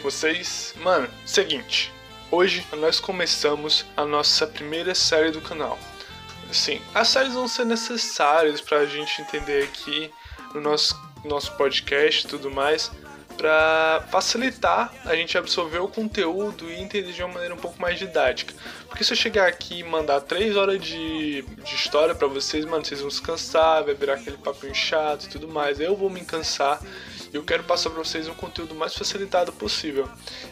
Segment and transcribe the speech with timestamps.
[0.00, 0.74] com vocês?
[0.78, 1.92] Mano, seguinte.
[2.30, 5.78] Hoje nós começamos a nossa primeira série do canal.
[6.48, 10.10] Assim, as séries vão ser necessárias pra gente entender aqui
[10.54, 12.90] no nosso, nosso podcast e tudo mais,
[13.36, 17.98] para facilitar a gente absorver o conteúdo e entender de uma maneira um pouco mais
[17.98, 18.54] didática.
[18.88, 22.84] Porque se eu chegar aqui e mandar 3 horas de, de história para vocês, mano,
[22.84, 25.78] vocês vão se cansar, vai virar aquele papinho chato e tudo mais.
[25.78, 26.80] Eu vou me cansar
[27.32, 30.08] eu quero passar para vocês um conteúdo mais facilitado possível.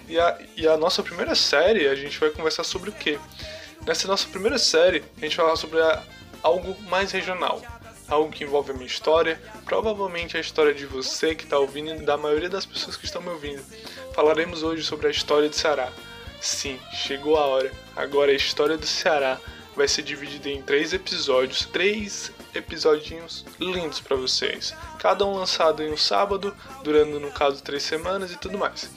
[0.08, 3.18] E a, e a nossa primeira série, a gente vai conversar sobre o quê?
[3.86, 6.02] Nessa nossa primeira série, a gente vai falar sobre a,
[6.42, 7.60] algo mais regional
[8.08, 12.06] algo que envolve a minha história, provavelmente a história de você que está ouvindo e
[12.06, 13.62] da maioria das pessoas que estão me ouvindo.
[14.14, 15.92] Falaremos hoje sobre a história do Ceará.
[16.40, 17.70] Sim, chegou a hora.
[17.94, 19.38] Agora a história do Ceará
[19.76, 24.74] vai ser dividida em três episódios, três episodinhos lindos para vocês.
[24.98, 28.90] Cada um lançado em um sábado, durando no caso três semanas e tudo mais.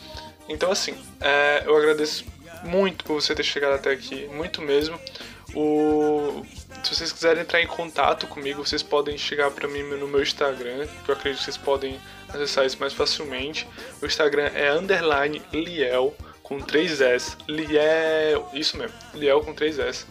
[0.48, 2.26] Então assim, é, eu agradeço
[2.64, 5.00] muito por você ter chegado até aqui, muito mesmo.
[5.54, 6.46] O
[6.84, 10.88] se vocês quiserem entrar em contato comigo, vocês podem chegar para mim no meu Instagram,
[11.06, 13.68] que eu acredito que vocês podem acessar isso mais facilmente.
[14.02, 17.38] O Instagram é underline Liel com 3S.
[17.48, 20.06] Liel, isso mesmo, Liel com 3S.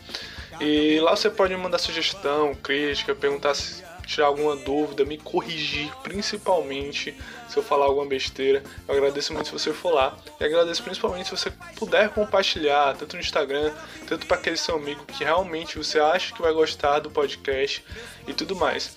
[0.61, 5.91] E lá você pode me mandar sugestão, crítica, perguntar se tirar alguma dúvida, me corrigir,
[6.03, 7.17] principalmente
[7.49, 8.63] se eu falar alguma besteira.
[8.89, 10.17] Eu agradeço muito se você for lá.
[10.39, 13.73] E agradeço principalmente se você puder compartilhar, tanto no Instagram,
[14.07, 17.85] tanto para aquele seu amigo que realmente você acha que vai gostar do podcast
[18.27, 18.97] e tudo mais.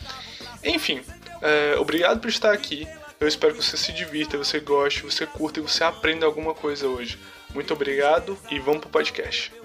[0.63, 1.01] Enfim,
[1.41, 2.87] é, obrigado por estar aqui.
[3.19, 6.87] Eu espero que você se divirta, você goste, você curta e você aprenda alguma coisa
[6.87, 7.17] hoje.
[7.53, 9.62] Muito obrigado e vamos pro podcast.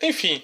[0.00, 0.42] Enfim,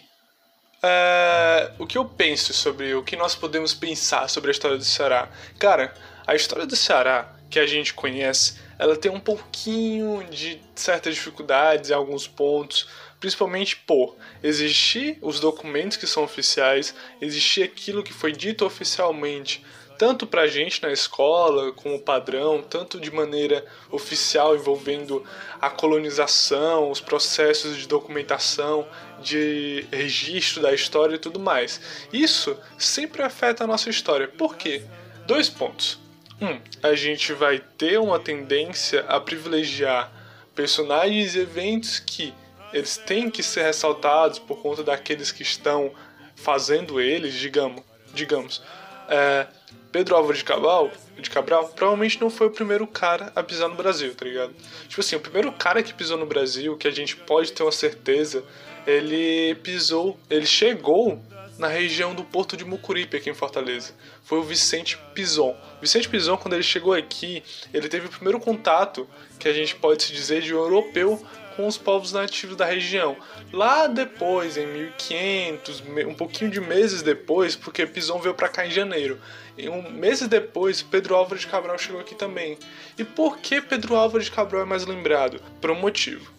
[0.82, 4.84] é, o que eu penso sobre o que nós podemos pensar sobre a história do
[4.84, 5.30] Ceará?
[5.58, 5.94] Cara,
[6.26, 11.90] a história do Ceará que a gente conhece, ela tem um pouquinho de certas dificuldades
[11.90, 12.88] em alguns pontos,
[13.20, 19.64] principalmente por existir os documentos que são oficiais, existir aquilo que foi dito oficialmente
[19.98, 25.24] tanto para a gente na escola como padrão, tanto de maneira oficial envolvendo
[25.60, 28.86] a colonização, os processos de documentação,
[29.22, 31.80] de registro da história e tudo mais.
[32.12, 34.28] Isso sempre afeta a nossa história.
[34.28, 34.82] Por quê?
[35.26, 35.98] Dois pontos.
[36.40, 40.12] Um, a gente vai ter uma tendência a privilegiar
[40.54, 42.34] personagens e eventos que
[42.72, 45.92] eles têm que ser ressaltados por conta daqueles que estão
[46.34, 47.82] fazendo eles, digamos,
[48.12, 48.62] digamos.
[49.08, 49.46] É,
[49.92, 53.76] Pedro Álvares de Cabral, de Cabral provavelmente não foi o primeiro cara a pisar no
[53.76, 54.52] Brasil, tá ligado?
[54.88, 57.70] Tipo assim, o primeiro cara que pisou no Brasil, que a gente pode ter uma
[57.70, 58.44] certeza,
[58.86, 61.20] ele pisou, ele chegou
[61.58, 63.92] na região do Porto de Mucuripe, aqui em Fortaleza.
[64.24, 65.56] Foi o Vicente Pison.
[65.80, 69.08] Vicente Pison, quando ele chegou aqui, ele teve o primeiro contato,
[69.38, 71.24] que a gente pode se dizer, de um europeu
[71.56, 73.16] com os povos nativos da região.
[73.52, 78.70] Lá depois, em 1500, um pouquinho de meses depois, porque Pison veio para cá em
[78.70, 79.20] janeiro.
[79.56, 82.58] E um meses depois, Pedro Álvares Cabral chegou aqui também.
[82.98, 85.40] E por que Pedro Álvares Cabral é mais lembrado?
[85.60, 86.32] Por um motivo.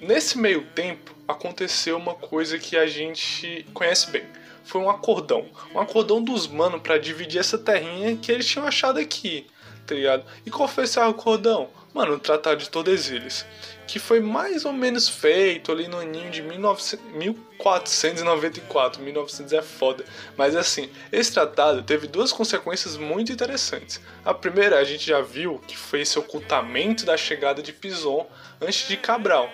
[0.00, 4.24] Nesse meio tempo, aconteceu uma coisa que a gente conhece bem.
[4.64, 5.46] Foi um acordão.
[5.74, 9.46] Um acordão dos manos para dividir essa terrinha que eles tinham achado aqui,
[9.86, 10.24] tá ligado?
[10.46, 11.68] E qual foi esse acordão?
[11.92, 13.44] Mano, o Tratado de Tordesilhas
[13.90, 19.02] que foi mais ou menos feito ali no aninho de 1494.
[19.02, 20.04] 1900 é foda.
[20.36, 24.00] Mas assim, esse tratado teve duas consequências muito interessantes.
[24.24, 28.86] A primeira, a gente já viu que foi esse ocultamento da chegada de Pison antes
[28.86, 29.50] de Cabral.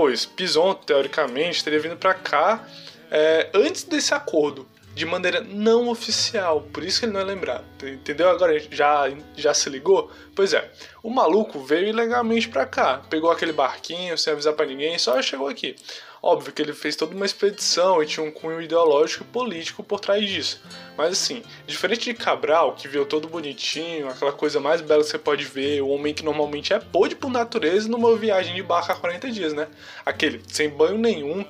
[0.00, 2.66] Pois Pison, teoricamente, teria vindo para cá
[3.10, 7.66] é, antes desse acordo de maneira não oficial, por isso que ele não é lembrado,
[7.86, 8.30] entendeu?
[8.30, 10.10] Agora já, já se ligou?
[10.34, 10.70] Pois é,
[11.02, 15.48] o maluco veio ilegalmente pra cá, pegou aquele barquinho sem avisar para ninguém, só chegou
[15.48, 15.76] aqui.
[16.22, 20.00] Óbvio que ele fez toda uma expedição e tinha um cunho ideológico e político por
[20.00, 20.60] trás disso.
[20.96, 25.18] Mas assim, diferente de Cabral, que veio todo bonitinho, aquela coisa mais bela que você
[25.18, 28.96] pode ver, o homem que normalmente é pôde por natureza numa viagem de barco há
[28.96, 29.66] 40 dias, né?
[30.04, 31.42] Aquele, sem banho nenhum,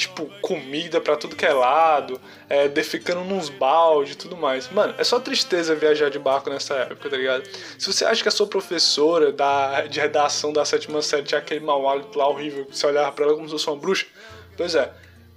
[0.00, 2.18] tipo, comida para tudo que é lado,
[2.48, 4.70] é, defecando nos balde e tudo mais.
[4.70, 7.46] Mano, é só tristeza viajar de barco nessa época, tá ligado?
[7.78, 11.60] Se você acha que a sua professora da, de redação da sétima série tinha aquele
[11.60, 14.06] mau hálito lá horrível, que você olhava pra ela como se fosse uma bruxa,
[14.56, 14.90] pois é,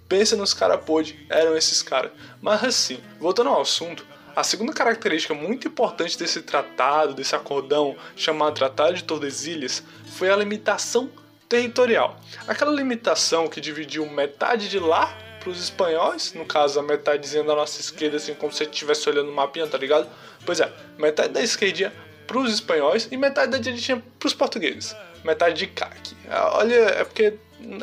[0.07, 2.11] pensa nos caras podres, eram esses caras.
[2.41, 8.55] Mas assim, voltando ao assunto, a segunda característica muito importante desse tratado, desse acordão chamado
[8.55, 11.11] Tratado de Tordesilhas, foi a limitação
[11.53, 12.19] territorial.
[12.47, 17.53] Aquela limitação que dividiu metade de lá para os espanhóis, no caso a metadezinha da
[17.53, 20.09] nossa esquerda, assim como se você estivesse olhando o mapinha, tá ligado?
[20.43, 21.93] Pois é, metade da esquerdinha
[22.25, 24.95] para os espanhóis e metade da direitinha para os portugueses.
[25.23, 26.15] Metade de cá aqui.
[26.53, 27.35] Olha, é porque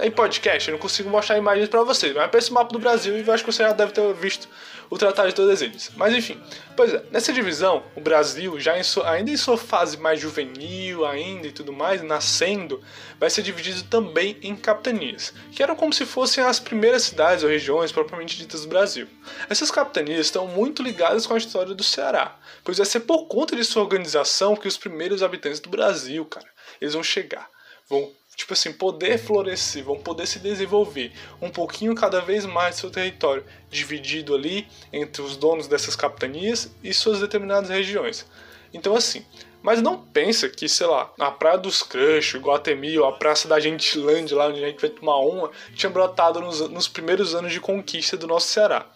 [0.02, 3.18] em podcast eu não consigo mostrar imagens para vocês, mas pensa o mapa do Brasil
[3.18, 4.48] e acho que você já deve ter visto
[4.90, 5.90] o Tratado de Tordesilhas.
[5.96, 6.40] Mas enfim,
[6.76, 11.06] pois é, nessa divisão, o Brasil, já em sua, ainda em sua fase mais juvenil
[11.06, 12.82] ainda e tudo mais, nascendo,
[13.18, 17.50] vai ser dividido também em capitanias, que eram como se fossem as primeiras cidades ou
[17.50, 19.06] regiões propriamente ditas do Brasil.
[19.48, 23.54] Essas capitanias estão muito ligadas com a história do Ceará, pois vai ser por conta
[23.54, 26.48] de sua organização que os primeiros habitantes do Brasil, cara,
[26.80, 27.48] eles vão chegar,
[27.88, 32.90] vão tipo assim, poder florescer, vão poder se desenvolver um pouquinho cada vez mais seu
[32.90, 38.26] território, dividido ali entre os donos dessas capitanias e suas determinadas regiões.
[38.72, 39.24] Então assim,
[39.62, 43.60] mas não pensa que, sei lá, a Praia dos Crush, Guatemi ou a Praça da
[43.60, 47.60] Gentilândia, lá onde a gente vai tomar uma, tinha brotado nos, nos primeiros anos de
[47.60, 48.86] conquista do nosso Ceará.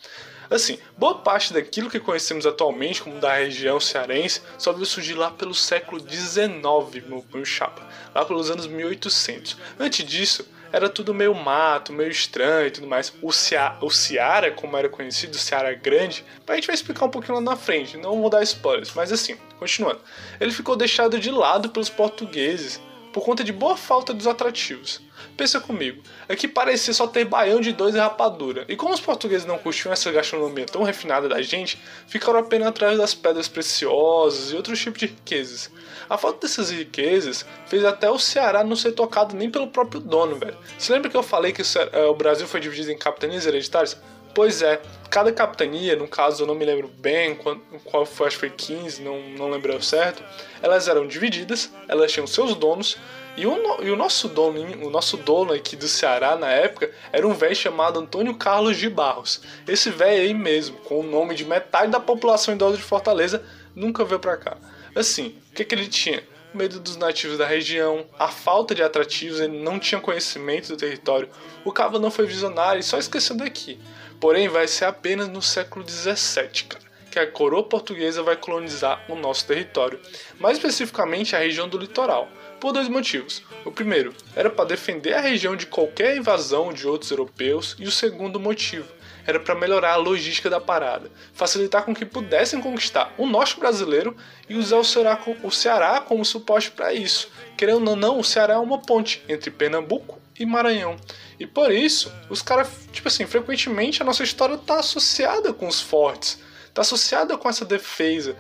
[0.55, 5.29] Assim, boa parte daquilo que conhecemos atualmente como da região cearense só veio surgir lá
[5.29, 7.85] pelo século XIX, meu, meu chapa,
[8.15, 9.56] lá pelos anos 1800.
[9.81, 13.12] Antes disso, era tudo meio mato, meio estranho e tudo mais.
[13.21, 17.11] O, Cia o Ceará, como era conhecido, o Ceará Grande, a gente vai explicar um
[17.11, 20.03] pouquinho lá na frente, não vou dar spoilers, mas assim, continuando.
[20.41, 22.81] Ele ficou deixado de lado pelos portugueses
[23.14, 25.00] por conta de boa falta dos atrativos.
[25.37, 29.46] Pensa comigo, aqui parecia só ter baião de dois e rapadura, e como os portugueses
[29.46, 34.56] não curtiam essa gastronomia tão refinada da gente, ficaram apenas atrás das pedras preciosas e
[34.56, 35.70] outros tipos de riquezas.
[36.11, 40.34] A falta dessas riquezas fez até o Ceará não ser tocado nem pelo próprio dono,
[40.34, 40.58] velho.
[40.76, 41.62] Você lembra que eu falei que
[42.10, 43.96] o Brasil foi dividido em capitanias hereditárias?
[44.34, 47.36] Pois é, cada capitania, no caso eu não me lembro bem
[47.84, 50.25] qual, foi, acho que foi 15, não, não lembro certo,
[50.60, 52.98] elas eram divididas, elas tinham seus donos,
[53.36, 57.26] e o, e o nosso dono, o nosso dono aqui do Ceará na época era
[57.26, 59.40] um velho chamado Antônio Carlos de Barros.
[59.69, 63.40] Esse velho aí mesmo, com o nome de metade da população idosa de Fortaleza,
[63.75, 64.56] nunca veio pra cá.
[64.96, 66.22] Assim, o que, que ele tinha?
[66.54, 71.28] medo dos nativos da região, a falta de atrativos, ele não tinha conhecimento do território.
[71.64, 73.78] O cabo não foi visionário e só esqueceu daqui.
[74.20, 76.78] Porém, vai ser apenas no século XVII,
[77.11, 80.00] que a coroa portuguesa vai colonizar o nosso território,
[80.38, 82.28] mais especificamente a região do litoral,
[82.61, 83.43] por dois motivos.
[83.64, 87.90] O primeiro era para defender a região de qualquer invasão de outros europeus, e o
[87.90, 88.88] segundo motivo
[89.26, 94.17] era para melhorar a logística da parada, facilitar com que pudessem conquistar o norte brasileiro
[94.49, 97.31] e usar o Ceará, o Ceará como suporte para isso.
[97.56, 100.96] Querendo ou não, o Ceará é uma ponte entre Pernambuco e Maranhão.
[101.38, 105.81] E por isso, os caras, tipo assim, frequentemente a nossa história tá associada com os
[105.81, 106.38] fortes,
[106.72, 108.36] tá associada com essa defesa,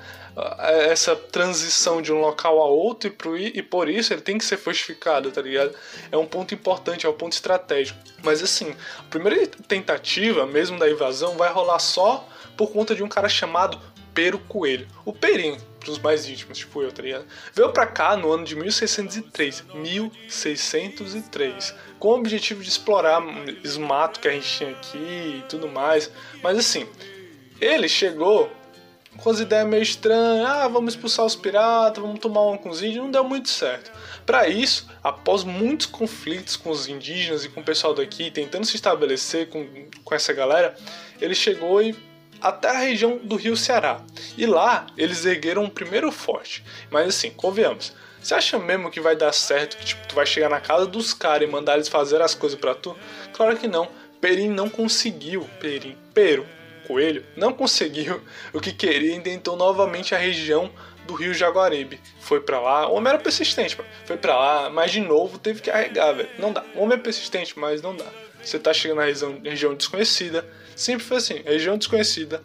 [0.58, 5.30] essa transição de um local a outro e, por isso ele tem que ser fortificado,
[5.30, 5.74] tá ligado?
[6.10, 7.98] É um ponto importante, é um ponto estratégico.
[8.22, 13.08] Mas assim, a primeira tentativa mesmo da invasão vai rolar só por conta de um
[13.08, 13.80] cara chamado
[14.12, 14.88] Pero Coelho.
[15.04, 17.26] O Perim, pros mais íntimos, tipo eu, tá ligado?
[17.52, 19.64] Veio pra cá no ano de 1603.
[19.74, 21.74] 1603.
[21.98, 23.22] Com o objetivo de explorar
[23.62, 26.10] os matos que a gente tinha aqui e tudo mais.
[26.42, 26.88] Mas assim,
[27.60, 28.50] ele chegou
[29.16, 32.82] com as ideias meio estranhas, ah, vamos expulsar os piratas, vamos tomar um com os
[32.82, 33.92] índios, não deu muito certo.
[34.26, 38.74] Para isso, após muitos conflitos com os indígenas e com o pessoal daqui, tentando se
[38.74, 39.66] estabelecer com,
[40.02, 40.74] com essa galera,
[41.20, 41.94] ele chegou e
[42.44, 44.02] até a região do Rio Ceará.
[44.36, 46.62] E lá eles ergueram um primeiro forte.
[46.90, 50.50] Mas assim, convenhamos, você acha mesmo que vai dar certo que tipo, tu vai chegar
[50.50, 52.94] na casa dos caras e mandar eles fazer as coisas para tu?
[53.32, 53.88] Claro que não.
[54.20, 55.48] Perim não conseguiu.
[55.58, 56.46] Perim, Pero,
[56.86, 58.22] Coelho, não conseguiu
[58.52, 60.70] o que queria e tentou novamente a região
[61.06, 61.98] do Rio Jaguaribe.
[62.20, 65.70] Foi para lá, o homem era persistente, foi para lá, mas de novo teve que
[65.70, 66.28] arregar, velho.
[66.38, 66.62] Não dá.
[66.74, 68.06] O homem é persistente, mas não dá.
[68.44, 70.46] Você tá chegando na região, região desconhecida,
[70.76, 72.42] sempre foi assim, região desconhecida,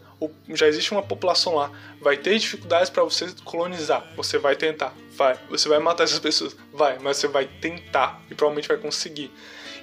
[0.50, 5.38] já existe uma população lá, vai ter dificuldades para você colonizar, você vai tentar, vai,
[5.50, 9.32] você vai matar essas pessoas, vai, mas você vai tentar e provavelmente vai conseguir.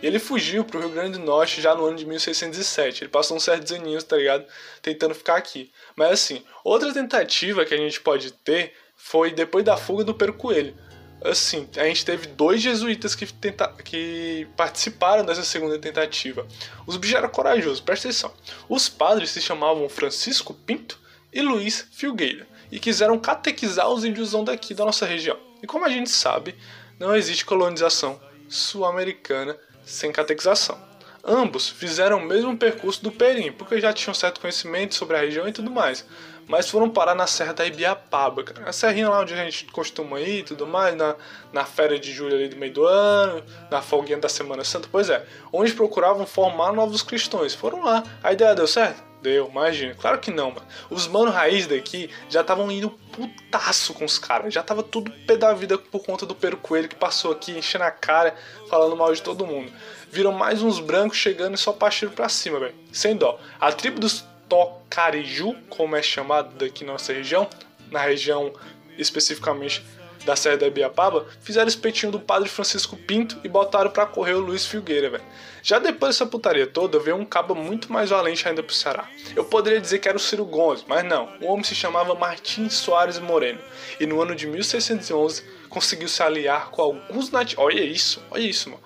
[0.02, 3.04] E ele fugiu pro Rio Grande do Norte já no ano de 1607.
[3.04, 4.44] Ele passou uns certos aninhos, tá ligado?
[4.82, 5.70] Tentando ficar aqui.
[5.94, 10.35] Mas assim, outra tentativa que a gente pode ter foi depois da fuga do Pero
[10.35, 10.76] Coelho.
[11.28, 13.68] Assim, a gente teve dois jesuítas que, tenta...
[13.85, 16.47] que participaram dessa segunda tentativa.
[16.87, 18.33] Os bichos eram corajosos, presta atenção.
[18.68, 20.99] Os padres se chamavam Francisco Pinto
[21.33, 25.38] e Luiz Filgueira e quiseram catequizar os índios daqui da nossa região.
[25.62, 26.54] E como a gente sabe,
[26.99, 30.78] não existe colonização sul-americana sem catequização.
[31.25, 35.49] Ambos fizeram o mesmo percurso do Perim, porque já tinham certo conhecimento sobre a região
[35.49, 36.06] e tudo mais.
[36.49, 38.69] Mas foram parar na Serra da Ibiapaba, cara.
[38.69, 41.17] A serrinha lá onde a gente costuma ir e tudo mais, na,
[41.53, 45.11] na férias de julho ali do meio do ano, na folguinha da Semana Santa, pois
[45.11, 47.55] é, onde procuravam formar novos cristãos.
[47.55, 49.07] Foram lá, a ideia deu certo?
[49.23, 49.95] Deu, imagina.
[49.95, 50.67] Claro que não, mano.
[50.88, 54.55] Os mano raiz daqui já estavam indo putaço com os caras.
[54.55, 57.85] Já tava tudo pé da vida por conta do Pero Coelho que passou aqui enchendo
[57.85, 58.37] a cara,
[58.69, 59.73] falando mal de todo mundo.
[60.12, 62.75] Viram mais uns brancos chegando e só partiram pra cima, velho.
[62.93, 63.41] Sem dó.
[63.59, 67.49] A tribo dos Tocariju, como é chamado daqui na nossa região,
[67.91, 68.53] na região
[68.99, 69.85] especificamente
[70.25, 74.41] da Serra da Biapaba, fizeram espetinho do padre Francisco Pinto e botaram para correr o
[74.41, 75.25] Luiz Filgueira, velho.
[75.62, 79.09] Já depois dessa putaria toda, veio um cabo muito mais valente ainda pro Ceará.
[79.35, 81.33] Eu poderia dizer que era o Ciro Gomes, mas não.
[81.41, 83.61] O homem se chamava Martim Soares Moreno
[84.00, 87.65] e no ano de 1611 conseguiu se aliar com alguns nativos.
[87.65, 88.83] Olha isso, olha isso, mano.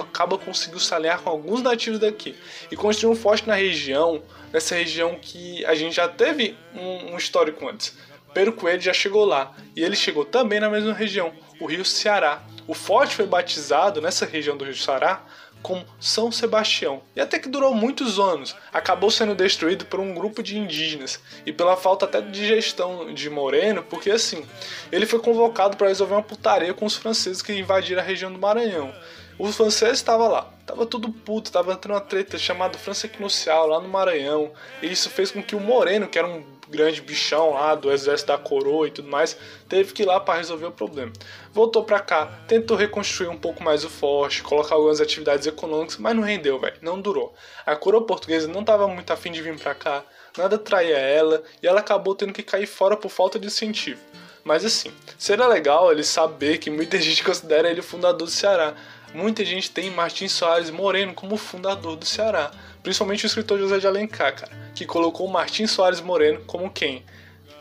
[0.00, 2.34] O cabo conseguiu se aliar com alguns nativos daqui
[2.70, 4.22] e construiu um forte na região,
[4.52, 7.96] nessa região que a gente já teve um, um histórico antes.
[8.32, 12.42] Pedro Coelho já chegou lá e ele chegou também na mesma região, o Rio Ceará.
[12.66, 15.24] O forte foi batizado nessa região do Rio Ceará
[15.62, 18.56] como São Sebastião e até que durou muitos anos.
[18.72, 23.28] Acabou sendo destruído por um grupo de indígenas e pela falta até de gestão de
[23.28, 24.44] Moreno, porque assim,
[24.90, 28.38] ele foi convocado para resolver uma putaria com os franceses que invadiram a região do
[28.38, 28.92] Maranhão.
[29.40, 33.80] Os franceses estavam lá, tava tudo puto, tava entrando uma treta chamada França Equinocial lá
[33.80, 37.74] no Maranhão, e isso fez com que o Moreno, que era um grande bichão lá
[37.74, 39.34] do exército da coroa e tudo mais,
[39.66, 41.10] teve que ir lá para resolver o problema.
[41.54, 46.14] Voltou para cá, tentou reconstruir um pouco mais o forte, colocar algumas atividades econômicas, mas
[46.14, 47.32] não rendeu, velho, não durou.
[47.64, 50.04] A coroa portuguesa não estava muito afim de vir para cá,
[50.36, 54.00] nada traía ela e ela acabou tendo que cair fora por falta de incentivo.
[54.44, 58.74] Mas assim, seria legal ele saber que muita gente considera ele o fundador do Ceará.
[59.12, 62.50] Muita gente tem Martins Soares Moreno como fundador do Ceará.
[62.82, 67.04] Principalmente o escritor José de Alencar, cara, que colocou Martins Soares Moreno como quem?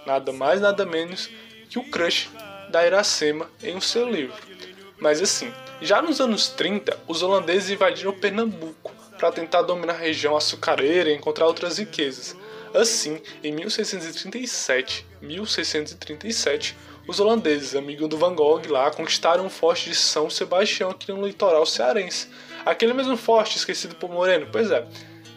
[0.05, 1.29] Nada mais, nada menos
[1.69, 2.29] que o crush
[2.69, 4.35] da Iracema em um seu livro.
[4.99, 5.51] Mas assim,
[5.81, 11.15] já nos anos 30, os holandeses invadiram Pernambuco para tentar dominar a região açucareira e
[11.15, 12.35] encontrar outras riquezas.
[12.73, 16.77] Assim, em 1637, 1637,
[17.09, 21.25] os holandeses, amigos do Van Gogh lá, conquistaram o forte de São Sebastião aqui no
[21.25, 22.27] litoral cearense.
[22.63, 24.85] Aquele mesmo forte esquecido por Moreno, pois é.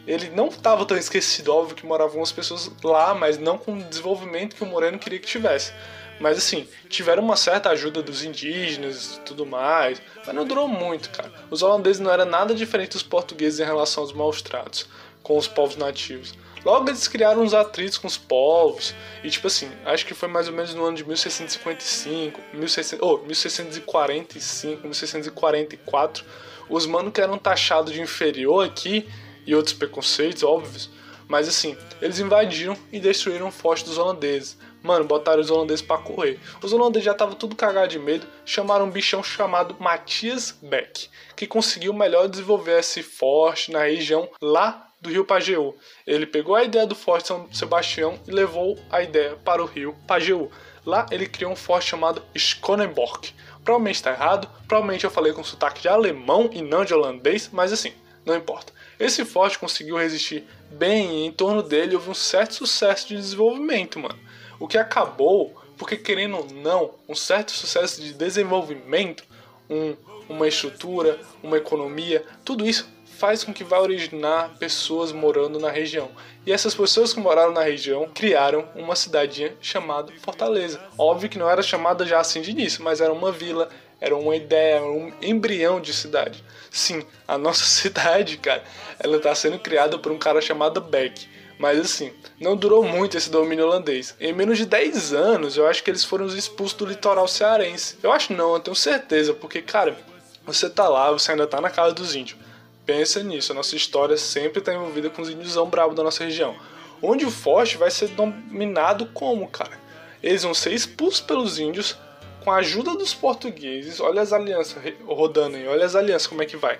[0.06, 3.82] Ele não estava tão esquecido, óbvio que moravam umas pessoas lá, mas não com o
[3.84, 5.72] desenvolvimento que o Moreno queria que tivesse.
[6.20, 11.08] Mas assim, tiveram uma certa ajuda dos indígenas e tudo mais, mas não durou muito,
[11.08, 11.32] cara.
[11.50, 14.86] Os holandeses não eram nada diferente dos portugueses em relação aos maus tratos
[15.22, 16.34] com os povos nativos.
[16.64, 20.46] Logo eles criaram uns atritos com os povos, e tipo assim, acho que foi mais
[20.46, 26.24] ou menos no ano de 1655, 1600, oh, 1645, 1644,
[26.68, 29.08] os manos que eram taxados de inferior aqui,
[29.46, 30.90] e outros preconceitos óbvios,
[31.28, 34.58] mas assim, eles invadiram e destruíram o forte dos holandeses.
[34.82, 36.40] Mano, botaram os holandeses para correr.
[36.60, 41.46] Os holandeses já estavam tudo cagado de medo, chamaram um bichão chamado Matias Beck, que
[41.46, 45.74] conseguiu melhor desenvolver esse forte na região lá do rio Pajeú.
[46.06, 49.96] Ele pegou a ideia do Forte São Sebastião e levou a ideia para o rio
[50.06, 50.48] Pajeú.
[50.86, 53.34] Lá ele criou um forte chamado Schonenborg.
[53.64, 57.72] Provavelmente está errado, provavelmente eu falei com sotaque de alemão e não de holandês, mas
[57.72, 57.92] assim,
[58.24, 58.72] não importa.
[58.98, 63.98] Esse forte conseguiu resistir bem e em torno dele houve um certo sucesso de desenvolvimento,
[63.98, 64.18] mano.
[64.58, 69.24] O que acabou, porque querendo ou não, um certo sucesso de desenvolvimento,
[69.68, 69.96] um,
[70.28, 76.10] uma estrutura, uma economia, tudo isso faz com que vá originar pessoas morando na região.
[76.44, 80.80] E essas pessoas que moraram na região criaram uma cidadinha chamada Fortaleza.
[80.98, 83.68] Óbvio que não era chamada já assim de início, mas era uma vila,
[84.00, 86.42] era uma ideia, um embrião de cidade.
[86.70, 88.64] Sim, a nossa cidade, cara,
[88.98, 91.28] ela está sendo criada por um cara chamado Beck.
[91.58, 94.16] Mas assim, não durou muito esse domínio holandês.
[94.18, 97.96] Em menos de 10 anos, eu acho que eles foram expulsos do litoral cearense.
[98.02, 99.96] Eu acho não, eu tenho certeza, porque, cara,
[100.44, 102.40] você tá lá, você ainda tá na casa dos índios.
[102.84, 106.56] Pensa nisso, a nossa história sempre está envolvida com os índios bravos da nossa região.
[107.00, 109.80] Onde o forte vai ser dominado como, cara?
[110.22, 111.96] Eles vão ser expulsos pelos índios
[112.44, 114.00] com a ajuda dos portugueses.
[114.00, 116.78] Olha as alianças rodando aí, olha as alianças como é que vai.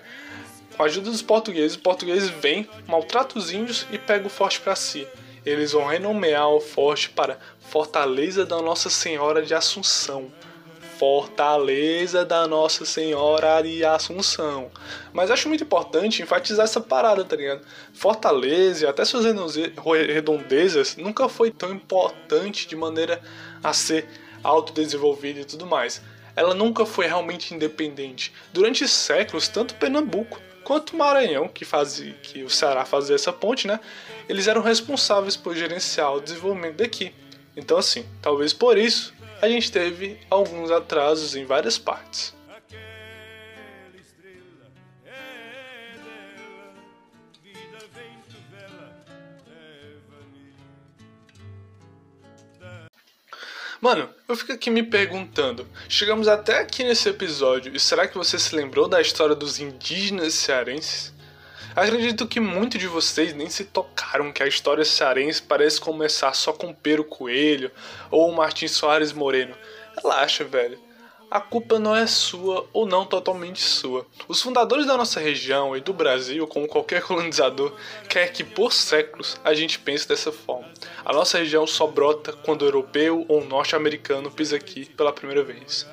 [0.76, 4.61] Com a ajuda dos portugueses, os portugueses vêm, maltratam os índios e pegam o forte
[4.61, 5.06] para si.
[5.44, 10.30] Eles vão renomear o forte para Fortaleza da Nossa Senhora de Assunção.
[11.02, 14.71] Fortaleza da Nossa Senhora de Assunção.
[15.12, 17.66] Mas acho muito importante enfatizar essa parada, tá ligado?
[17.92, 19.25] Fortaleza, até suas
[19.85, 23.21] redondezas, nunca foi tão importante de maneira
[23.64, 24.09] a ser
[24.44, 26.00] autodesenvolvida e tudo mais.
[26.37, 28.32] Ela nunca foi realmente independente.
[28.52, 31.66] Durante séculos, tanto Pernambuco quanto Maranhão, que,
[32.23, 33.80] que o Ceará fazia essa ponte, né?
[34.28, 37.12] Eles eram responsáveis por gerenciar o desenvolvimento daqui.
[37.56, 42.32] Então, assim, talvez por isso a gente teve alguns atrasos em várias partes.
[53.80, 58.38] Mano, eu fico aqui me perguntando, chegamos até aqui nesse episódio e será que você
[58.38, 61.12] se lembrou da história dos indígenas cearenses?
[61.75, 66.52] Acredito que muitos de vocês nem se tocaram que a história cearense parece começar só
[66.52, 67.71] com Pero Coelho
[68.11, 69.55] ou Martin Soares Moreno.
[69.97, 70.79] Relaxa, velho
[71.33, 74.07] a culpa não é sua ou não totalmente sua.
[74.29, 77.75] Os fundadores da nossa região e do Brasil, como qualquer colonizador,
[78.07, 80.69] quer que por séculos a gente pense dessa forma.
[81.02, 85.87] A nossa região só brota quando o europeu ou norte-americano pisa aqui pela primeira vez.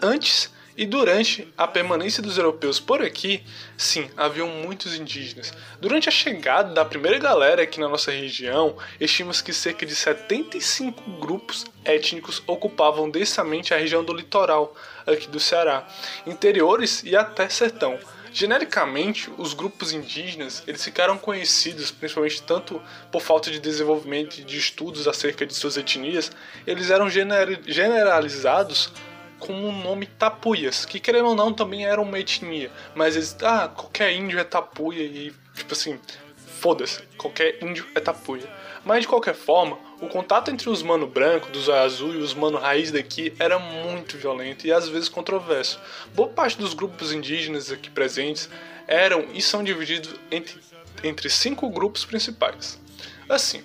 [0.00, 0.50] Antes,
[0.80, 3.44] e durante a permanência dos europeus por aqui,
[3.76, 5.52] sim, haviam muitos indígenas.
[5.78, 11.02] Durante a chegada da primeira galera aqui na nossa região, estima-se que cerca de 75
[11.20, 14.74] grupos étnicos ocupavam densamente a região do litoral
[15.06, 15.86] aqui do Ceará,
[16.26, 17.98] interiores e até sertão.
[18.32, 22.80] Genericamente, os grupos indígenas eles ficaram conhecidos, principalmente tanto
[23.12, 26.32] por falta de desenvolvimento de estudos acerca de suas etnias,
[26.66, 28.90] eles eram generalizados
[29.40, 33.68] com o nome Tapuias, que querendo ou não também era uma etnia, mas eles, ah,
[33.68, 35.98] qualquer índio é Tapuia e tipo assim,
[36.36, 38.48] foda-se, qualquer índio é Tapuia.
[38.84, 42.58] Mas de qualquer forma, o contato entre os mano branco, dos azul e os mano
[42.58, 45.80] raiz daqui era muito violento e às vezes controverso.
[46.14, 48.48] Boa parte dos grupos indígenas aqui presentes
[48.86, 50.58] eram e são divididos entre,
[51.04, 52.80] entre cinco grupos principais.
[53.28, 53.62] Assim,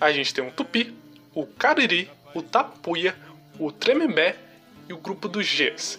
[0.00, 0.94] a gente tem o Tupi,
[1.34, 3.16] o Cariri, o Tapuia,
[3.58, 4.36] o Tremembé
[4.88, 5.98] e o grupo dos Gs.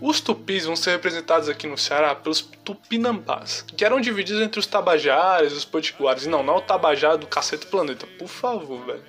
[0.00, 4.66] Os tupis vão ser representados aqui no Ceará pelos tupinambás, que eram divididos entre os
[4.66, 6.26] tabajaras e os potiguaras.
[6.26, 9.04] Não, não é o tabajara do cacete planeta, por favor, velho.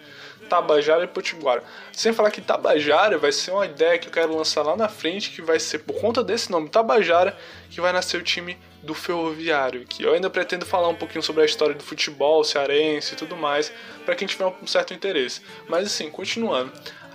[0.46, 1.64] Tabajara e Potiguara.
[1.92, 5.32] Sem falar que Tabajara vai ser uma ideia que eu quero lançar lá na frente,
[5.32, 7.38] que vai ser por conta desse nome Tabajara,
[7.70, 9.86] que vai nascer o time do Ferroviário.
[9.86, 13.36] Que eu ainda pretendo falar um pouquinho sobre a história do futebol cearense e tudo
[13.36, 13.72] mais,
[14.06, 15.42] para quem tiver um certo interesse.
[15.68, 16.72] Mas assim, continuando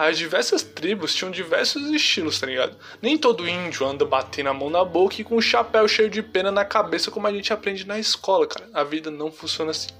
[0.08, 2.76] as diversas tribos tinham diversos estilos, tá ligado?
[3.02, 6.22] Nem todo índio anda batendo a mão na boca e com um chapéu cheio de
[6.22, 8.68] pena na cabeça como a gente aprende na escola, cara.
[8.72, 9.90] A vida não funciona assim.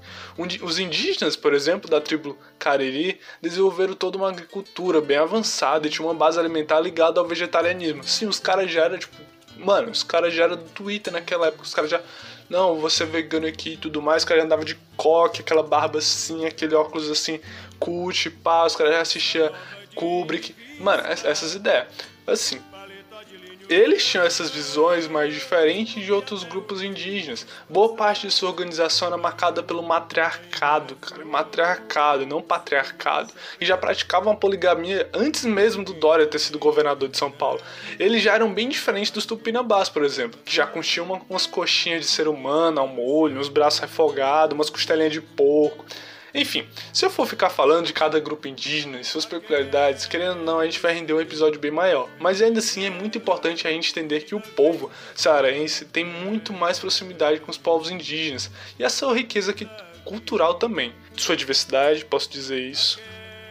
[0.61, 6.05] Os indígenas, por exemplo, da tribo Cariri, desenvolveram toda uma agricultura bem avançada e tinha
[6.05, 8.03] uma base alimentar ligada ao vegetarianismo.
[8.03, 9.15] Sim, os caras já eram, tipo...
[9.57, 12.01] Mano, os caras já eram do Twitter naquela época, os caras já
[12.49, 15.99] não, você é vegano aqui e tudo mais, o cara andava de coque, aquela barba
[15.99, 17.39] assim, aquele óculos assim,
[17.79, 19.51] cult, pá, os caras já assistiam
[19.95, 21.87] Kubrick, mano, essas ideias.
[22.25, 22.61] Assim,
[23.71, 27.47] eles tinham essas visões mais diferentes de outros grupos indígenas.
[27.69, 33.31] Boa parte de sua organização era marcada pelo matriarcado, cara, matriarcado, não patriarcado.
[33.61, 37.61] E já praticavam a poligamia antes mesmo do Dória ter sido governador de São Paulo.
[37.97, 42.07] Eles já eram bem diferentes dos tupinambás, por exemplo, que já tinham umas coxinhas de
[42.07, 45.85] ser humano ao molho, uns braços refogados, umas costelinhas de porco.
[46.33, 50.45] Enfim, se eu for ficar falando de cada grupo indígena e suas peculiaridades, querendo ou
[50.45, 52.09] não, a gente vai render um episódio bem maior.
[52.19, 56.53] Mas ainda assim é muito importante a gente entender que o povo cearense tem muito
[56.53, 59.53] mais proximidade com os povos indígenas e a sua riqueza
[60.05, 60.93] cultural também.
[61.17, 62.99] Sua diversidade, posso dizer isso,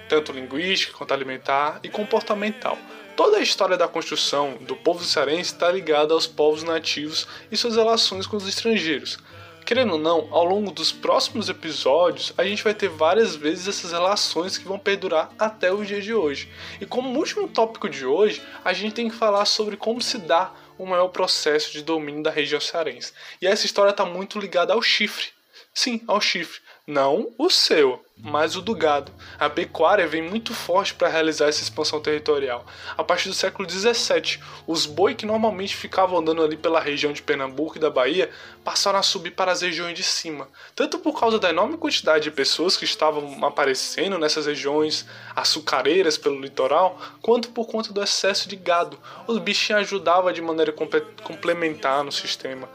[0.09, 2.79] tanto linguística quanto alimentar e comportamental.
[3.15, 7.77] Toda a história da construção do povo cearense está ligada aos povos nativos e suas
[7.77, 9.19] relações com os estrangeiros.
[9.65, 13.93] Querendo ou não, ao longo dos próximos episódios, a gente vai ter várias vezes essas
[13.93, 16.49] relações que vão perdurar até o dia de hoje.
[16.81, 20.53] E como último tópico de hoje, a gente tem que falar sobre como se dá
[20.77, 23.13] o maior processo de domínio da região cearense.
[23.41, 25.29] E essa história está muito ligada ao chifre.
[25.75, 26.61] Sim, ao chifre.
[26.87, 29.13] Não o seu, mas o do gado.
[29.39, 32.67] A pecuária vem muito forte para realizar essa expansão territorial.
[32.99, 37.23] A partir do século XVII, os boi que normalmente ficavam andando ali pela região de
[37.23, 38.29] Pernambuco e da Bahia
[38.65, 42.31] passaram a subir para as regiões de cima, tanto por causa da enorme quantidade de
[42.31, 48.57] pessoas que estavam aparecendo nessas regiões açucareiras pelo litoral, quanto por conta do excesso de
[48.57, 48.99] gado.
[49.29, 50.75] Os bichinhos ajudavam de maneira
[51.23, 52.69] complementar no sistema.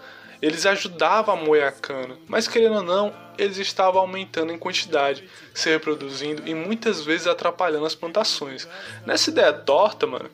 [0.46, 5.28] Eles ajudavam a moer a cana, mas querendo ou não, eles estavam aumentando em quantidade,
[5.56, 8.68] se reproduzindo e muitas vezes atrapalhando as plantações.
[9.08, 10.30] Nessa ideia torta, mano,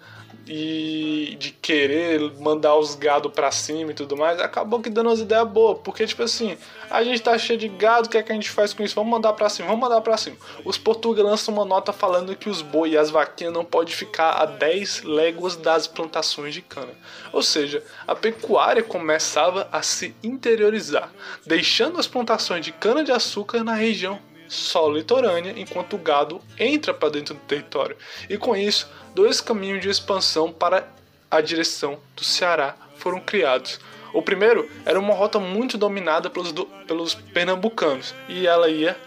[0.54, 5.22] e de querer mandar os gado pra cima e tudo mais, acabou que dando umas
[5.22, 6.58] ideias boas, porque tipo assim,
[6.90, 8.94] a gente tá cheio de gado, o que é que a gente faz com isso?
[8.94, 10.36] Vamos mandar pra cima, vamos mandar pra cima.
[10.66, 14.32] Os portugueses lançam uma nota falando que os boi e as vaquinhas não podem ficar
[14.32, 16.92] a 10 léguas das plantações de cana.
[17.32, 21.14] Ou seja, a pecuária começava a se interiorizar,
[21.46, 24.20] deixando as plantações de cana de açúcar na região
[24.52, 27.96] só litorânea, enquanto o gado entra para dentro do território.
[28.30, 30.86] E com isso, dois caminhos de expansão para
[31.30, 33.80] a direção do Ceará foram criados.
[34.14, 38.98] O primeiro era uma rota muito dominada pelos, do, pelos pernambucanos e ela ia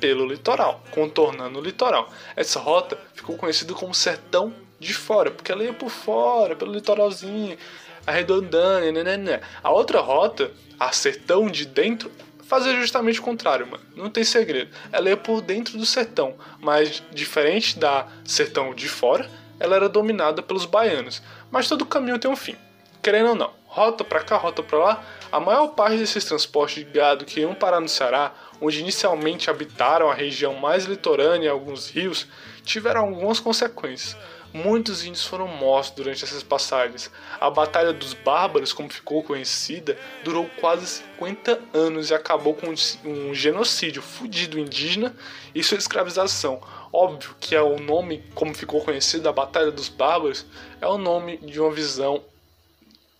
[0.00, 2.10] pelo litoral, contornando o litoral.
[2.34, 7.58] Essa rota ficou conhecida como Sertão de Fora, porque ela ia por fora, pelo litoralzinho,
[8.06, 9.40] arredondando, né, né, né.
[9.62, 12.10] A outra rota, a Sertão de Dentro,
[12.46, 13.82] fazia justamente o contrário, mano.
[13.94, 14.70] Não tem segredo.
[14.92, 19.28] Ela ia por dentro do sertão, mas diferente da Sertão de Fora,
[19.58, 21.22] ela era dominada pelos baianos.
[21.50, 22.56] Mas todo caminho tem um fim.
[23.02, 26.90] Querendo ou não, rota para cá, rota para lá, a maior parte desses transportes de
[26.90, 31.88] gado que iam parar no Ceará, onde inicialmente habitaram a região mais litorânea e alguns
[31.88, 32.26] rios,
[32.64, 34.16] tiveram algumas consequências.
[34.56, 37.10] Muitos índios foram mortos durante essas passagens.
[37.38, 42.72] A Batalha dos Bárbaros, como ficou conhecida, durou quase 50 anos e acabou com
[43.04, 45.14] um genocídio fudido indígena
[45.54, 46.58] e sua escravização.
[46.90, 50.46] Óbvio que é o nome, como ficou conhecido, a Batalha dos Bárbaros,
[50.80, 52.24] é o nome de uma visão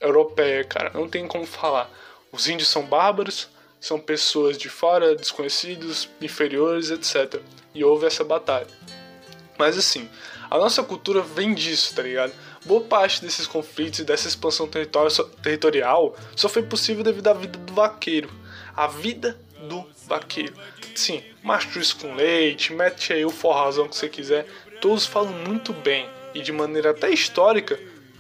[0.01, 0.91] europeia, cara.
[0.95, 1.91] Não tem como falar.
[2.33, 7.43] Os índios são bárbaros, são pessoas de fora, desconhecidos, inferiores, etc.
[7.75, 8.69] E houve essa batalha.
[9.59, 10.09] Mas assim,
[10.51, 12.33] a nossa cultura vem disso, tá ligado?
[12.65, 17.73] Boa parte desses conflitos e dessa expansão territorial só foi possível devido à vida do
[17.73, 18.31] vaqueiro.
[18.75, 20.55] A vida do vaqueiro.
[20.95, 24.47] Sim, mastruz com leite, mete aí o forrazão que você quiser.
[24.81, 27.79] Todos falam muito bem e de maneira até histórica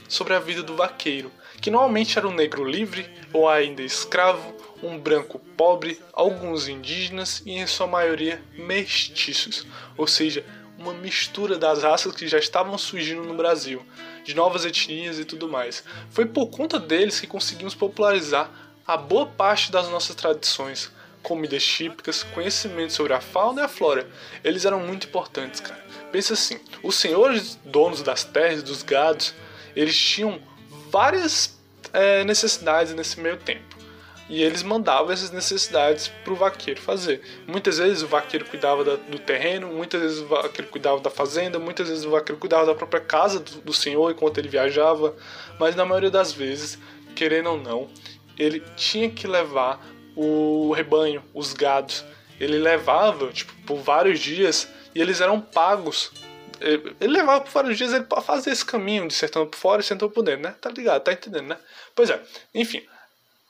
[0.08, 4.98] sobre a vida do vaqueiro, que normalmente era um negro livre ou ainda escravo, um
[4.98, 10.44] branco pobre, alguns indígenas e em sua maioria mestiços, ou seja,
[10.78, 13.84] uma mistura das raças que já estavam surgindo no Brasil,
[14.24, 15.82] de novas etnias e tudo mais.
[16.10, 18.50] Foi por conta deles que conseguimos popularizar
[18.86, 20.90] a boa parte das nossas tradições,
[21.22, 24.08] comidas típicas, conhecimento sobre a fauna e a flora.
[24.44, 25.84] Eles eram muito importantes, cara.
[26.12, 29.34] Pensa assim, os senhores donos das terras, dos gados,
[29.74, 30.40] eles tinham
[30.90, 31.58] várias
[31.92, 33.75] é, necessidades nesse meio tempo
[34.28, 37.20] e eles mandavam essas necessidades para o vaqueiro fazer.
[37.46, 41.58] Muitas vezes o vaqueiro cuidava da, do terreno, muitas vezes o vaqueiro cuidava da fazenda,
[41.58, 45.14] muitas vezes o vaqueiro cuidava da própria casa do, do senhor enquanto ele viajava,
[45.58, 46.78] mas na maioria das vezes,
[47.14, 47.88] querendo ou não,
[48.38, 49.80] ele tinha que levar
[50.16, 52.04] o rebanho, os gados.
[52.40, 56.10] Ele levava, tipo, por vários dias e eles eram pagos
[56.58, 59.84] ele levava por vários dias ele para fazer esse caminho de sertão por fora e
[59.84, 60.54] sertão por dentro, né?
[60.60, 61.02] Tá ligado?
[61.02, 61.58] Tá entendendo, né?
[61.94, 62.20] Pois é,
[62.54, 62.82] enfim,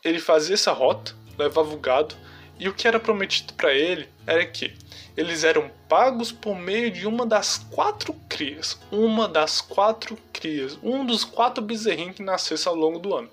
[0.07, 2.15] ele fazia essa rota, levava o gado,
[2.59, 4.73] e o que era prometido para ele era que
[5.17, 8.79] eles eram pagos por meio de uma das quatro crias.
[8.91, 10.79] Uma das quatro crias.
[10.83, 13.31] Um dos quatro bezerrinhos que nascesse ao longo do ano.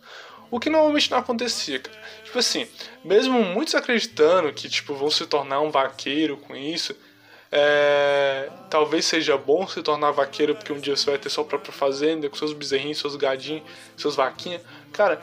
[0.49, 1.97] O que normalmente não acontecia, cara.
[2.23, 2.67] Tipo assim,
[3.03, 6.95] mesmo muitos acreditando que tipo, vão se tornar um vaqueiro com isso,
[7.51, 8.49] é...
[8.69, 12.29] talvez seja bom se tornar vaqueiro porque um dia você vai ter sua própria fazenda,
[12.29, 13.63] com seus bezerrinhos, seus gadinhos,
[13.97, 14.61] seus vaquinhas.
[14.91, 15.21] Cara,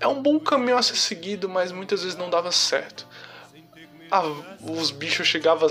[0.00, 3.06] é um bom caminho a ser seguido, mas muitas vezes não dava certo.
[4.10, 4.22] Ah,
[4.62, 5.68] os bichos chegavam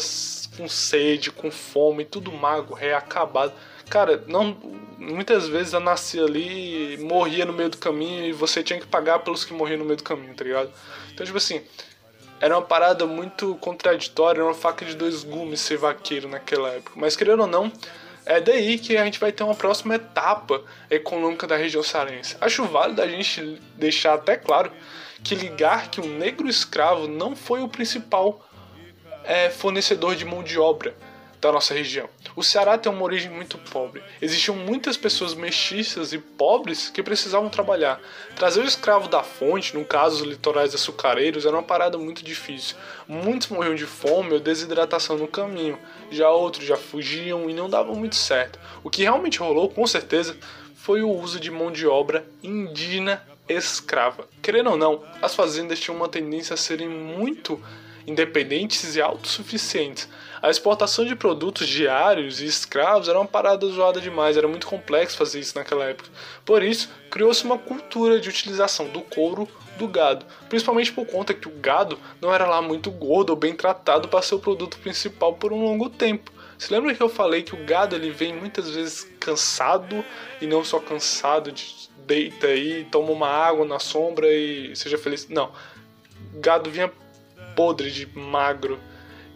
[0.55, 3.53] com sede, com fome, tudo mago, reacabado.
[3.89, 4.55] Cara, não,
[4.97, 9.19] muitas vezes eu nascia ali, morria no meio do caminho e você tinha que pagar
[9.19, 10.71] pelos que morriam no meio do caminho, tá ligado?
[11.13, 11.63] Então, tipo assim,
[12.39, 16.91] era uma parada muito contraditória, era uma faca de dois gumes ser vaqueiro naquela época.
[16.95, 17.71] Mas querendo ou não,
[18.27, 22.35] é daí que a gente vai ter uma próxima etapa econômica da região cearense.
[22.41, 24.71] Acho válido a gente deixar até claro
[25.23, 28.45] que ligar que o negro escravo não foi o principal
[29.23, 30.95] é, fornecedor de mão de obra
[31.39, 32.09] da nossa região.
[32.35, 34.03] O Ceará tem uma origem muito pobre.
[34.21, 37.99] Existiam muitas pessoas mestiças e pobres que precisavam trabalhar.
[38.35, 42.75] Trazer o escravo da fonte, no caso os litorais açucareiros, era uma parada muito difícil.
[43.07, 45.77] Muitos morriam de fome ou desidratação no caminho.
[46.11, 48.59] Já outros já fugiam e não davam muito certo.
[48.83, 50.35] O que realmente rolou, com certeza,
[50.75, 54.27] foi o uso de mão de obra indígena escrava.
[54.41, 57.61] Querendo ou não, as fazendas tinham uma tendência a serem muito
[58.05, 60.07] independentes e autossuficientes.
[60.41, 65.17] A exportação de produtos diários e escravos era uma parada zoada demais, era muito complexo
[65.17, 66.09] fazer isso naquela época.
[66.45, 69.47] Por isso, criou-se uma cultura de utilização do couro
[69.77, 73.55] do gado, principalmente por conta que o gado não era lá muito gordo ou bem
[73.55, 76.31] tratado para ser o produto principal por um longo tempo.
[76.57, 80.03] Você lembra que eu falei que o gado ele vem muitas vezes cansado
[80.41, 85.27] e não só cansado de deita aí, toma uma água na sombra e seja feliz.
[85.27, 85.51] Não.
[86.35, 86.91] Gado vinha
[87.55, 88.79] podre de magro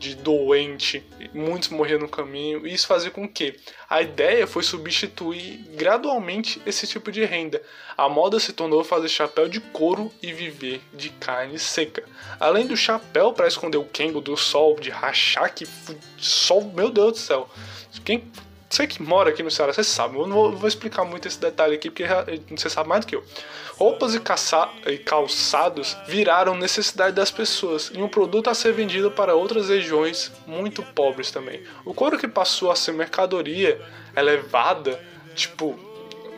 [0.02, 3.56] de doente, muitos morriam no caminho, e isso fazia com que
[3.88, 7.62] a ideia foi substituir gradualmente esse tipo de renda.
[7.96, 12.04] A moda se tornou fazer chapéu de couro e viver de carne seca.
[12.40, 15.68] Além do chapéu para esconder o Kengo do sol, de rachar que
[16.18, 17.48] sol, meu Deus do céu.
[18.04, 18.24] Quem
[18.72, 20.18] você que mora aqui no Ceará, você sabe.
[20.18, 22.06] Eu não vou, vou, explicar muito esse detalhe aqui, porque
[22.50, 23.24] você sabe mais do que eu.
[23.76, 24.22] Roupas e,
[24.90, 30.32] e calçados viraram necessidade das pessoas e um produto a ser vendido para outras regiões
[30.48, 31.62] muito pobres também.
[31.84, 33.82] O couro que passou a ser mercadoria
[34.16, 35.04] elevada,
[35.36, 35.78] tipo,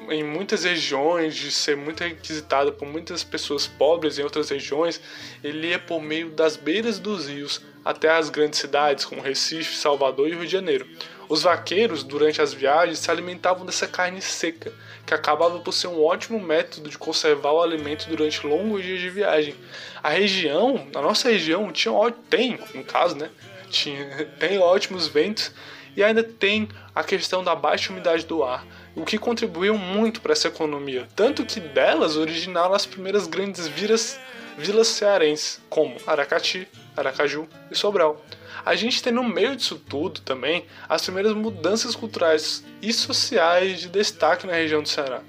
[0.10, 5.00] em muitas regiões, de ser muito requisitado por muitas pessoas pobres em outras regiões,
[5.44, 10.28] ele ia por meio das beiras dos rios até as grandes cidades como Recife, Salvador
[10.28, 10.88] e Rio de Janeiro.
[11.30, 14.74] Os vaqueiros, durante as viagens, se alimentavam dessa carne seca,
[15.06, 19.10] que acabava por ser um ótimo método de conservar o alimento durante longos dias de
[19.10, 19.56] viagem.
[20.02, 21.94] A região, a nossa região, tinha,
[22.30, 23.30] tem, no caso, né?
[23.70, 25.52] Tinha, tem ótimos ventos
[25.96, 30.34] e ainda tem a questão da baixa umidade do ar, o que contribuiu muito para
[30.34, 34.20] essa economia, tanto que delas originaram as primeiras grandes vilas,
[34.58, 38.24] vilas cearenses, como Aracati, Aracaju e Sobral.
[38.66, 43.90] A gente tem no meio disso tudo também as primeiras mudanças culturais e sociais de
[43.90, 45.22] destaque na região do Ceará.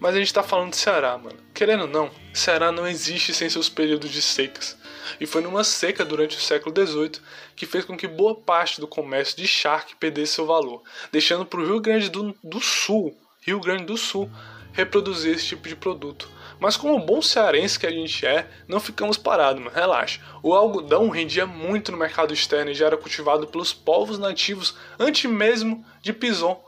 [0.00, 1.36] Mas a gente tá falando de Ceará, mano.
[1.52, 4.78] Querendo ou não, Ceará não existe sem seus períodos de secas.
[5.20, 7.20] E foi numa seca durante o século XVIII
[7.56, 11.60] que fez com que boa parte do comércio de charque perdesse seu valor, deixando para
[11.60, 14.30] o Rio Grande do, do Sul, Rio Grande do Sul,
[14.72, 16.30] reproduzir esse tipo de produto.
[16.60, 19.74] Mas como bom cearense que a gente é, não ficamos parados, mano.
[19.74, 20.20] Relaxa.
[20.42, 25.30] O algodão rendia muito no mercado externo e já era cultivado pelos povos nativos antes
[25.30, 26.62] mesmo de Pison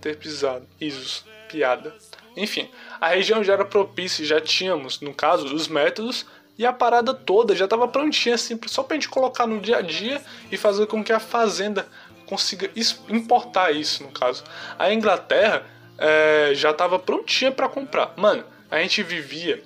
[0.00, 0.66] ter pisado.
[0.80, 1.24] Isos.
[1.48, 1.94] Piada.
[2.36, 2.68] Enfim,
[3.00, 6.24] a região já era propícia e já tínhamos, no caso, os métodos
[6.58, 9.80] e a parada toda já estava prontinha assim, só pra gente colocar no dia a
[9.82, 11.86] dia e fazer com que a fazenda
[12.26, 12.70] consiga
[13.08, 14.44] importar isso, no caso.
[14.78, 15.66] A Inglaterra
[15.98, 18.14] é, já estava prontinha para comprar.
[18.16, 19.62] Mano, a gente vivia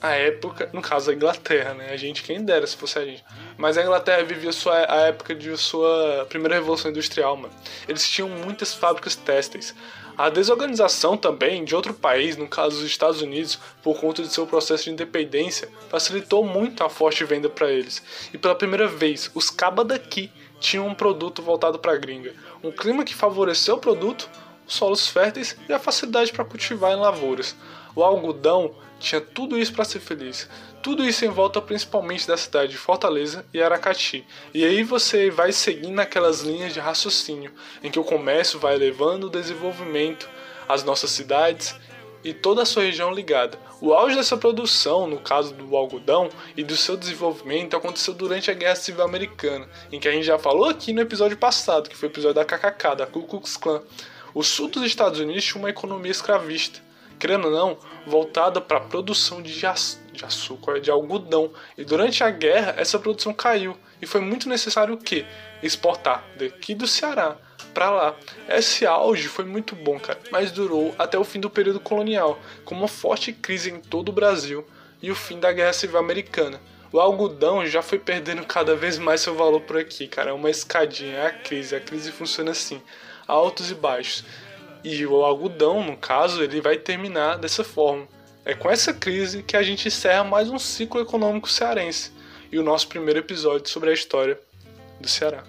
[0.00, 1.90] a época, no caso a Inglaterra, né?
[1.92, 3.22] A gente quem dera se fosse a gente.
[3.58, 7.52] Mas a Inglaterra vivia sua, a época de sua primeira revolução industrial, mano.
[7.86, 9.74] Eles tinham muitas fábricas têxteis.
[10.16, 14.46] A desorganização também de outro país, no caso os Estados Unidos, por conta de seu
[14.46, 18.02] processo de independência, facilitou muito a forte venda para eles.
[18.32, 22.34] E pela primeira vez, os caba daqui tinham um produto voltado para a gringa.
[22.62, 24.28] Um clima que favoreceu o produto,
[24.66, 27.54] solos férteis e a facilidade para cultivar em lavouras.
[27.94, 30.48] O algodão tinha tudo isso para ser feliz.
[30.82, 34.26] Tudo isso em volta principalmente da cidade de Fortaleza e Aracati.
[34.54, 39.24] E aí você vai seguindo aquelas linhas de raciocínio em que o comércio vai levando
[39.24, 40.28] o desenvolvimento
[40.68, 41.74] às nossas cidades
[42.22, 43.58] e toda a sua região ligada.
[43.80, 48.54] O auge dessa produção, no caso do algodão, e do seu desenvolvimento aconteceu durante a
[48.54, 52.08] Guerra Civil Americana, em que a gente já falou aqui no episódio passado, que foi
[52.08, 53.82] o episódio da KKK, da Ku Klux Klan.
[54.34, 56.89] O sul dos Estados Unidos tinha uma economia escravista
[57.20, 61.52] querendo ou não, voltada para a produção de, de açúcar, de algodão.
[61.76, 65.26] E durante a guerra, essa produção caiu e foi muito necessário o quê?
[65.62, 67.36] Exportar daqui do Ceará
[67.74, 68.16] para lá.
[68.48, 72.74] Esse auge foi muito bom, cara, mas durou até o fim do período colonial, com
[72.74, 74.66] uma forte crise em todo o Brasil
[75.02, 76.60] e o fim da Guerra Civil Americana.
[76.92, 80.30] O algodão já foi perdendo cada vez mais seu valor por aqui, cara.
[80.30, 81.76] É uma escadinha, é a crise.
[81.76, 82.82] A crise funciona assim,
[83.28, 84.24] altos e baixos.
[84.82, 88.06] E o algodão, no caso, ele vai terminar dessa forma.
[88.44, 92.12] É com essa crise que a gente encerra mais um ciclo econômico cearense
[92.50, 94.40] e o nosso primeiro episódio sobre a história
[94.98, 95.44] do Ceará.